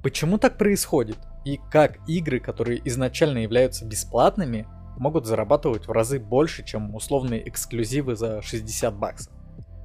[0.00, 1.18] Почему так происходит?
[1.44, 8.14] И как игры, которые изначально являются бесплатными, могут зарабатывать в разы больше, чем условные эксклюзивы
[8.14, 9.32] за 60 баксов?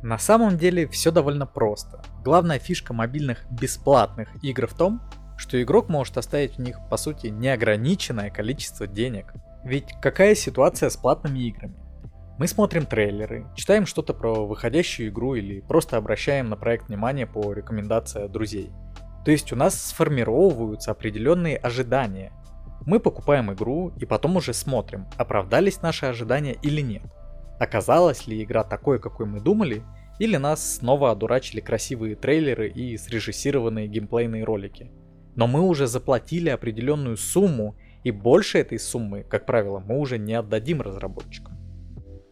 [0.03, 2.03] На самом деле все довольно просто.
[2.23, 5.01] Главная фишка мобильных бесплатных игр в том,
[5.37, 9.33] что игрок может оставить в них по сути неограниченное количество денег.
[9.63, 11.75] Ведь какая ситуация с платными играми?
[12.37, 17.51] Мы смотрим трейлеры, читаем что-то про выходящую игру или просто обращаем на проект внимание по
[17.51, 18.71] рекомендации друзей.
[19.25, 22.31] То есть у нас сформировываются определенные ожидания.
[22.85, 27.03] Мы покупаем игру и потом уже смотрим, оправдались наши ожидания или нет.
[27.59, 29.83] Оказалась ли игра такой, какой мы думали,
[30.19, 34.89] или нас снова одурачили красивые трейлеры и срежиссированные геймплейные ролики.
[35.35, 40.33] Но мы уже заплатили определенную сумму, и больше этой суммы, как правило, мы уже не
[40.33, 41.57] отдадим разработчикам.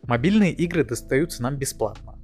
[0.03, 2.17] Мобильные игры достаются нам бесплатно.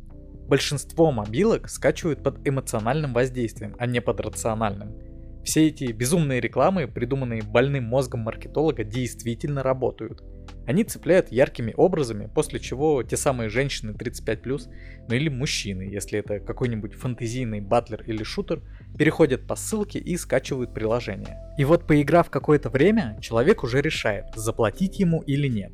[0.47, 4.95] Большинство мобилок скачивают под эмоциональным воздействием, а не под рациональным.
[5.43, 10.23] Все эти безумные рекламы, придуманные больным мозгом маркетолога, действительно работают.
[10.65, 14.69] Они цепляют яркими образами, после чего те самые женщины 35+,
[15.07, 18.61] ну или мужчины, если это какой-нибудь фантазийный батлер или шутер,
[18.97, 21.37] переходят по ссылке и скачивают приложение.
[21.57, 25.73] И вот поиграв какое-то время, человек уже решает, заплатить ему или нет.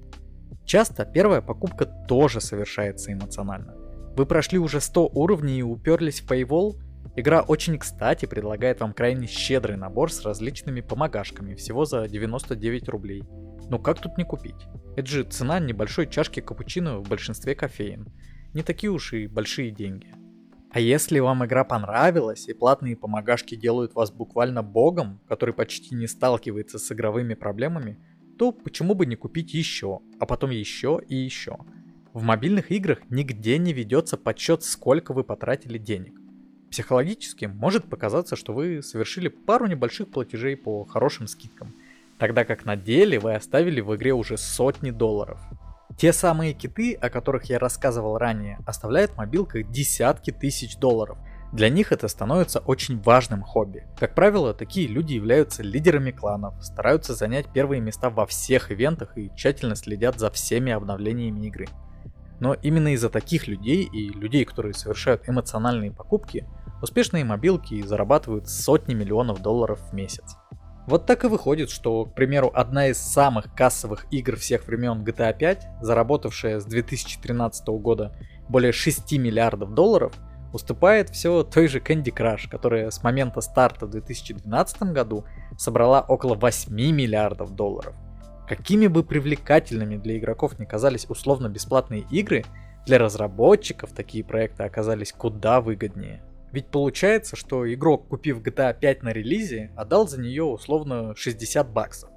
[0.66, 3.76] Часто первая покупка тоже совершается эмоционально.
[4.16, 6.74] Вы прошли уже 100 уровней и уперлись в Paywall–
[7.16, 13.24] Игра очень кстати предлагает вам крайне щедрый набор с различными помогашками, всего за 99 рублей.
[13.70, 14.68] Ну как тут не купить?
[14.96, 18.08] Это же цена небольшой чашки капучино в большинстве кофеин.
[18.54, 20.08] Не такие уж и большие деньги.
[20.72, 26.08] А если вам игра понравилась и платные помогашки делают вас буквально богом, который почти не
[26.08, 28.00] сталкивается с игровыми проблемами,
[28.40, 31.58] то почему бы не купить еще, а потом еще и еще.
[32.14, 36.20] В мобильных играх нигде не ведется подсчет, сколько вы потратили денег.
[36.72, 41.76] Психологически может показаться, что вы совершили пару небольших платежей по хорошим скидкам,
[42.20, 45.40] тогда как на деле вы оставили в игре уже сотни долларов.
[45.98, 51.18] Те самые киты, о которых я рассказывал ранее, оставляют в мобилках десятки тысяч долларов.
[51.52, 53.88] Для них это становится очень важным хобби.
[53.98, 59.32] Как правило, такие люди являются лидерами кланов, стараются занять первые места во всех ивентах и
[59.36, 61.68] тщательно следят за всеми обновлениями игры.
[62.40, 66.48] Но именно из-за таких людей и людей, которые совершают эмоциональные покупки,
[66.82, 70.38] успешные мобилки зарабатывают сотни миллионов долларов в месяц.
[70.90, 75.38] Вот так и выходит, что, к примеру, одна из самых кассовых игр всех времен GTA
[75.38, 80.14] 5, заработавшая с 2013 года более 6 миллиардов долларов,
[80.52, 85.26] уступает все той же Candy Crush, которая с момента старта в 2012 году
[85.60, 87.94] собрала около 8 миллиардов долларов.
[88.48, 92.46] Какими бы привлекательными для игроков не казались условно-бесплатные игры,
[92.88, 96.24] для разработчиков такие проекты оказались куда выгоднее.
[96.52, 102.10] Ведь получается, что игрок, купив GTA 5 на релизе, отдал за нее условно 60 баксов.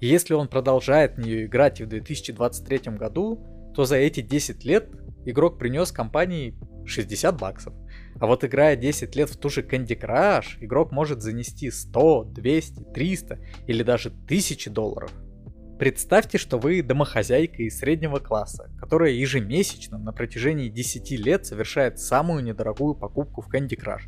[0.00, 4.64] И если он продолжает в нее играть и в 2023 году, то за эти 10
[4.64, 4.88] лет
[5.24, 7.74] игрок принес компании 60 баксов.
[8.20, 12.80] А вот играя 10 лет в ту же Candy Crush, игрок может занести 100, 200,
[12.94, 15.12] 300 или даже 1000 долларов.
[15.82, 22.44] Представьте, что вы домохозяйка из среднего класса, которая ежемесячно на протяжении 10 лет совершает самую
[22.44, 24.02] недорогую покупку в Candy Crush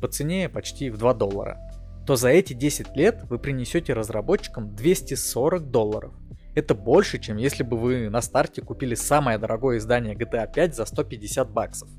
[0.00, 1.58] по цене почти в 2 доллара.
[2.06, 6.14] То за эти 10 лет вы принесете разработчикам 240 долларов.
[6.54, 10.86] Это больше, чем если бы вы на старте купили самое дорогое издание GTA 5 за
[10.86, 11.90] 150 баксов.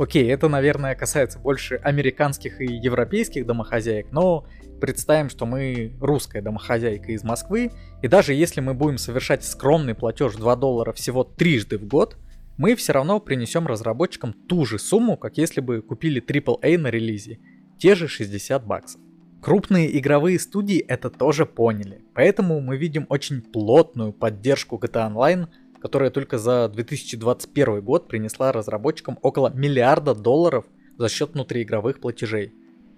[0.00, 4.46] Окей, это, наверное, касается больше американских и европейских домохозяек, но
[4.80, 10.36] представим, что мы русская домохозяйка из Москвы, и даже если мы будем совершать скромный платеж
[10.36, 12.16] 2 доллара всего трижды в год,
[12.56, 17.38] мы все равно принесем разработчикам ту же сумму, как если бы купили AAA на релизе,
[17.78, 19.02] те же 60 баксов.
[19.42, 25.48] Крупные игровые студии это тоже поняли, поэтому мы видим очень плотную поддержку GTA Online
[25.80, 30.64] которая только за 2021 год принесла разработчикам около миллиарда долларов
[30.98, 32.52] за счет внутриигровых платежей.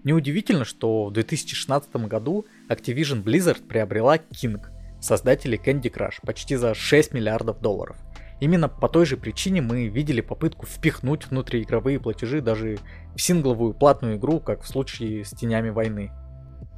[0.05, 4.61] Неудивительно, что в 2016 году Activision Blizzard приобрела King,
[5.01, 7.97] создатели Candy Crush, почти за 6 миллиардов долларов.
[8.41, 12.79] Именно по той же причине мы видели попытку впихнуть внутриигровые платежи даже
[13.15, 16.11] в сингловую платную игру, как в случае с Тенями войны.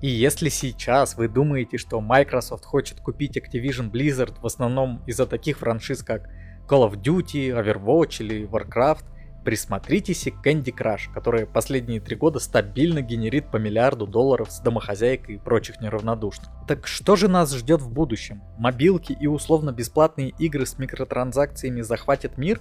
[0.04, 5.60] И если сейчас вы думаете, что Microsoft хочет купить Activision Blizzard в основном из-за таких
[5.60, 6.28] франшиз, как
[6.68, 9.02] Call of Duty, Overwatch или Warcraft,
[9.46, 15.36] присмотритесь к Candy Crush, которая последние три года стабильно генерит по миллиарду долларов с домохозяйкой
[15.36, 16.50] и прочих неравнодушных.
[16.68, 18.42] Так что же нас ждет в будущем?
[18.58, 22.60] Мобилки и условно-бесплатные игры с микротранзакциями захватят мир?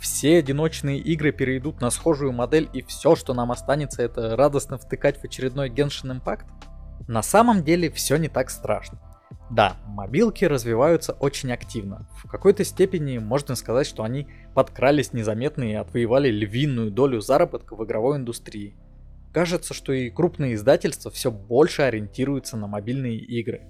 [0.00, 5.20] Все одиночные игры перейдут на схожую модель и все, что нам останется, это радостно втыкать
[5.20, 6.46] в очередной Genshin Impact?
[7.08, 8.98] На самом деле все не так страшно.
[9.50, 12.08] Да, мобилки развиваются очень активно.
[12.16, 17.84] В какой-то степени можно сказать, что они подкрались незаметно и отвоевали львиную долю заработка в
[17.84, 18.76] игровой индустрии.
[19.32, 23.62] Кажется, что и крупные издательства все больше ориентируются на мобильные игры.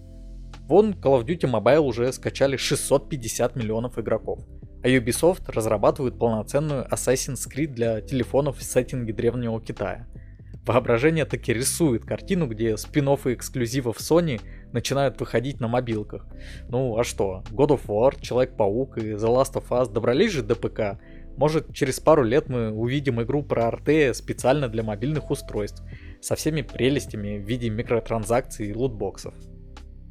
[0.69, 4.41] Вон Call of Duty Mobile уже скачали 650 миллионов игроков,
[4.85, 10.07] а Ubisoft разрабатывает полноценную Assassin's Creed для телефонов в сеттинге древнего Китая–
[10.65, 14.41] Воображение таки рисует картину, где спин и эксклюзивов Sony
[14.73, 16.27] начинают выходить на мобилках.
[16.69, 20.55] Ну а что, God of War, Человек-паук и The Last of Us добрались же до
[20.55, 21.01] ПК?
[21.37, 25.83] Может через пару лет мы увидим игру про Arte специально для мобильных устройств.
[26.21, 29.35] со всеми прелестями в виде микротранзакций и лутбоксов.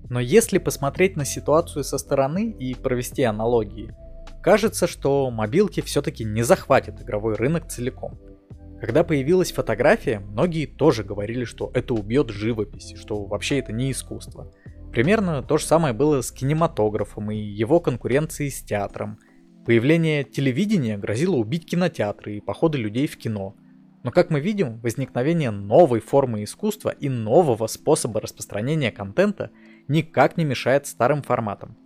[0.10, 3.96] Но если посмотреть на ситуацию со стороны и провести аналогии,
[4.44, 8.20] кажется, что мобилки все-таки не захватят игровой рынок целиком.
[8.82, 14.52] Когда появилась фотография, многие тоже говорили, что это убьет живопись, что вообще это не искусство.
[14.92, 19.20] Примерно то же самое было с кинематографом и его конкуренцией с театром.
[19.68, 23.56] Появление телевидения грозило убить кинотеатры и походы людей в кино.
[24.04, 29.52] Но как мы видим, возникновение новой формы искусства и нового способа распространения контента–
[29.88, 31.78] никак не мешает старым форматам.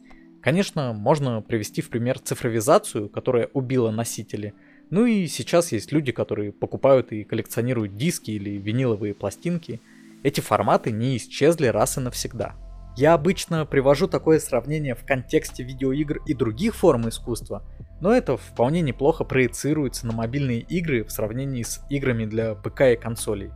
[0.41, 4.54] Конечно, можно привести в пример цифровизацию, которая убила носители.
[4.89, 9.81] Ну и сейчас есть люди, которые покупают и коллекционируют диски или виниловые пластинки.
[10.23, 12.55] Эти форматы не исчезли раз и навсегда.
[12.97, 17.63] Я обычно привожу такое сравнение в контексте видеоигр и других форм искусства,
[17.99, 22.95] но это вполне неплохо проецируется на мобильные игры в сравнении с играми для ПК и
[22.95, 23.51] консолей.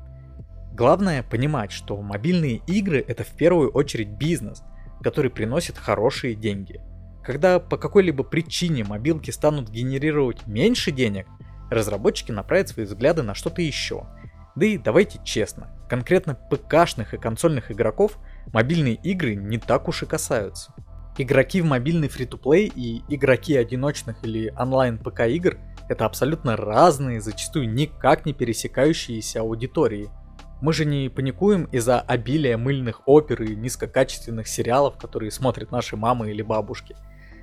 [0.73, 4.61] Главное понимать, что мобильные игры это в первую очередь бизнес,
[5.01, 6.81] который приносит хорошие деньги.
[7.29, 11.27] Когда по какой-либо причине мобилки станут генерировать меньше денег,
[11.69, 14.07] разработчики направят свои взгляды на что-то еще.
[14.55, 18.17] Да и давайте честно, конкретно ПКшных и консольных игроков
[18.51, 20.73] мобильные игры не так уж и касаются.
[21.19, 27.71] Игроки в мобильный фри-то-плей и игроки одиночных или онлайн ПК игр это абсолютно разные, зачастую
[27.71, 30.09] никак не пересекающиеся аудитории–
[30.61, 36.31] мы же не паникуем из-за обилия мыльных опер и низкокачественных сериалов, которые смотрят наши мамы
[36.31, 36.97] или бабушки.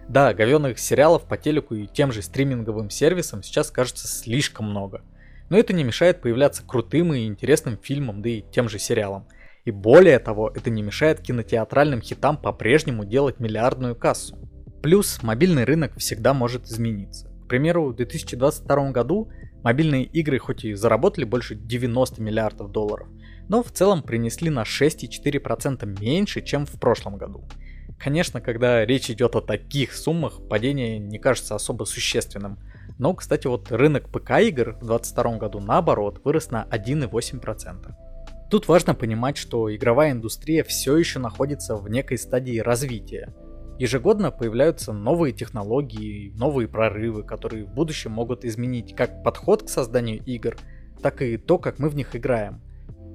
[0.09, 5.03] Да, говенных сериалов по телеку и тем же стриминговым сервисам сейчас кажется слишком много.
[5.49, 9.27] Но это не мешает появляться крутым и интересным фильмам, да и тем же сериалам.
[9.65, 14.39] И более того, это не мешает кинотеатральным хитам по-прежнему делать миллиардную кассу.
[14.83, 17.29] Плюс мобильный рынок всегда может измениться.
[17.45, 19.31] К примеру, в 2022 году
[19.67, 23.09] Мобильные игры хоть и заработали больше 90 миллиардов долларов,
[23.49, 27.49] но в целом принесли на 6,4% меньше, чем в прошлом году.
[27.99, 32.59] Конечно, когда речь идет о таких суммах, падение не кажется особо существенным.
[32.99, 37.95] Но, кстати, вот рынок ПК-игр в 2022 году наоборот вырос на 1,8%.
[38.51, 43.35] Тут важно понимать, что игровая индустрия все еще находится в некой стадии развития–
[43.79, 50.23] Ежегодно появляются новые технологии, новые прорывы, которые в будущем могут изменить как подход к созданию
[50.25, 50.57] игр,
[51.03, 52.63] так и то, как мы в них играем.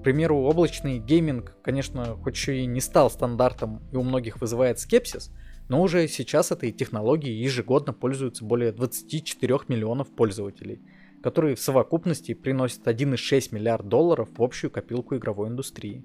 [0.02, 4.80] К примеру, облачный гейминг, конечно, хоть еще и не стал стандартом и у многих вызывает
[4.80, 5.32] скепсис,
[5.70, 10.82] но уже сейчас этой технологией ежегодно пользуются более 24 миллионов пользователей,
[11.24, 16.04] которые в совокупности приносят 1,6 миллиард долларов в общую копилку игровой индустрии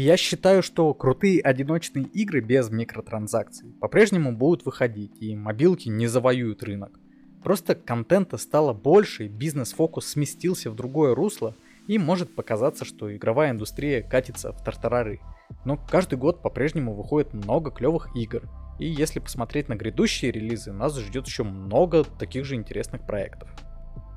[0.00, 6.62] я считаю, что крутые одиночные игры без микротранзакций по-прежнему будут выходить, и мобилки не завоюют
[6.62, 7.00] рынок.
[7.42, 11.56] Просто контента стало больше, бизнес-фокус сместился в другое русло,
[11.88, 15.20] и может показаться, что игровая индустрия катится в тартарары.
[15.64, 18.42] Но каждый год по-прежнему выходит много клевых игр,
[18.78, 23.48] и если посмотреть на грядущие релизы, нас ждет еще много таких же интересных проектов.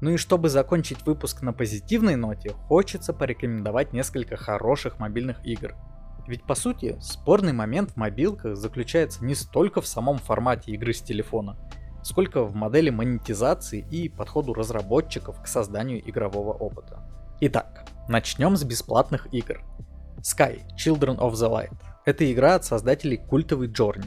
[0.02, 5.74] Ну и чтобы закончить выпуск на позитивной ноте, хочется порекомендовать несколько хороших мобильных игр.
[6.28, 11.02] Ведь по сути, спорный момент в мобилках заключается не столько в самом формате игры с
[11.02, 11.58] телефона,
[12.04, 17.21] сколько в модели монетизации и подходу разработчиков к созданию игрового опыта.
[17.44, 19.64] Итак, начнем с бесплатных игр.
[20.20, 21.74] Sky Children of the Light.
[22.06, 24.06] Это игра от создателей культовой Journey.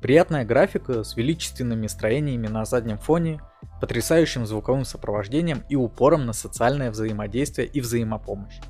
[0.00, 3.40] Приятная графика с величественными строениями на заднем фоне,
[3.80, 8.60] потрясающим звуковым сопровождением и упором на социальное взаимодействие и взаимопомощь.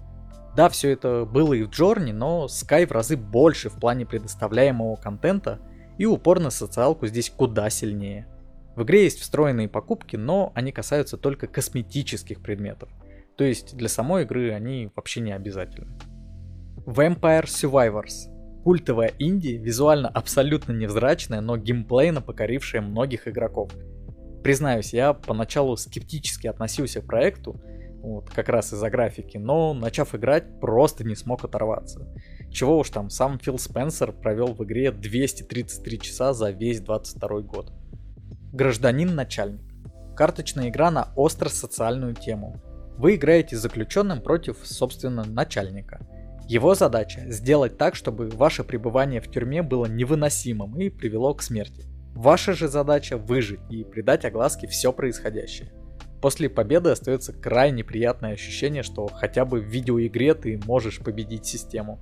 [0.56, 4.96] Да, все это было и в Джорни, но Sky в разы больше в плане предоставляемого
[4.96, 5.58] контента
[5.98, 8.26] и упор на социалку здесь куда сильнее.
[8.74, 12.88] В игре есть встроенные покупки, но они касаются только косметических предметов.
[13.38, 15.96] То есть для самой игры они вообще не обязательны.
[16.84, 18.34] Vampire Survivors.
[18.64, 23.70] Культовая инди, визуально абсолютно невзрачная, но геймплейно покорившая многих игроков–
[24.42, 27.60] Признаюсь, я поначалу скептически относился к проекту,
[28.00, 32.06] вот, как раз из-за графики, но начав играть, просто не смог оторваться.
[32.50, 37.72] Чего уж там, сам Фил Спенсер провел в игре 233 часа за весь 22 год.
[38.52, 39.60] Гражданин-начальник.
[40.16, 42.62] Карточная игра на остро социальную тему.
[42.98, 46.00] Вы играете заключенным против, собственно, начальника.
[46.48, 51.84] Его задача сделать так, чтобы ваше пребывание в тюрьме было невыносимым и привело к смерти.
[52.16, 55.72] Ваша же задача выжить и придать огласке все происходящее.
[56.20, 62.00] После победы остается крайне приятное ощущение, что хотя бы в видеоигре ты можешь победить систему.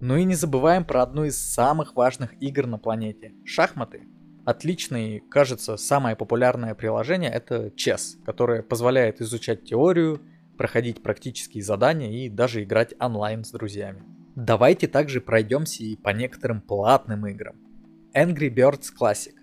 [0.00, 4.02] Ну и не забываем про одну из самых важных игр на планете– шахматы.
[4.50, 10.20] Отличное кажется, самое популярное приложение– это Chess, которое позволяет изучать теорию,
[10.58, 14.02] проходить практические задания и даже играть онлайн с друзьями.
[14.34, 17.54] Давайте также пройдемся и по некоторым платным играм.
[18.12, 19.34] Angry Birds Classic.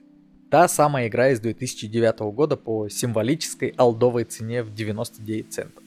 [0.52, 5.84] Та самая игра из 2009 года по символической алдовой цене в 99 центов.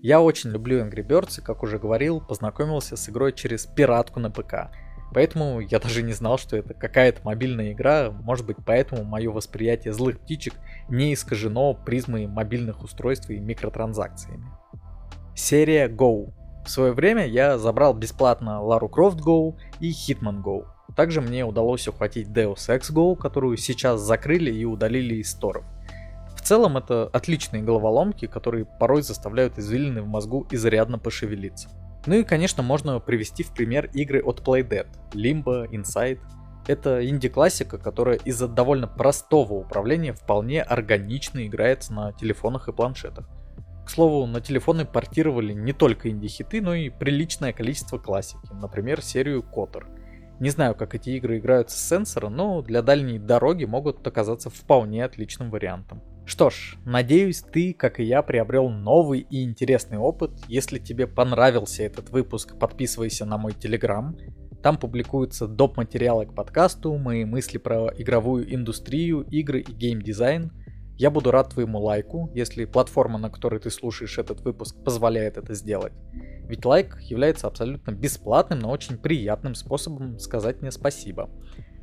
[0.00, 4.30] Я очень люблю Angry Birds и, как уже говорил, познакомился с игрой через пиратку на
[4.30, 4.70] ПК.
[5.12, 9.92] Поэтому я даже не знал, что это какая-то мобильная игра, может быть поэтому мое восприятие
[9.92, 10.54] злых птичек
[10.88, 14.46] не искажено призмой мобильных устройств и микротранзакциями.
[15.34, 16.32] Серия Go.
[16.64, 20.66] В свое время я забрал бесплатно Лару Крофт Go и Hitman Go.
[20.94, 25.64] Также мне удалось ухватить Deus Ex Go, которую сейчас закрыли и удалили из сторов.
[26.36, 31.68] В целом это отличные головоломки, которые порой заставляют извилины в мозгу изрядно пошевелиться.
[32.06, 36.20] Ну и, конечно, можно привести в пример игры от Playdead, Limbo, Inside.
[36.66, 43.28] Это инди-классика, которая из-за довольно простого управления вполне органично играется на телефонах и планшетах.
[43.84, 49.42] К слову, на телефоны портировали не только инди-хиты, но и приличное количество классики, например, серию
[49.42, 49.88] Котор–
[50.40, 55.04] не знаю, как эти игры играются с сенсора, но для дальней дороги могут оказаться вполне
[55.04, 56.02] отличным вариантом.
[56.30, 60.30] Что ж, надеюсь, ты, как и я, приобрел новый и интересный опыт.
[60.46, 64.16] Если тебе понравился этот выпуск, подписывайся на мой телеграм.
[64.62, 65.76] Там публикуются доп.
[65.76, 70.52] материалы к подкасту, мои мысли про игровую индустрию, игры и геймдизайн.
[70.96, 75.54] Я буду рад твоему лайку, если платформа, на которой ты слушаешь этот выпуск, позволяет это
[75.54, 75.94] сделать.
[76.44, 81.28] Ведь лайк является абсолютно бесплатным, но очень приятным способом сказать мне спасибо.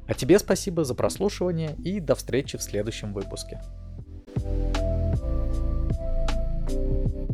[0.08, 3.60] А тебе спасибо за прослушивание и до встречи в следующем выпуске.
[4.40, 4.78] Thank
[6.70, 7.27] you.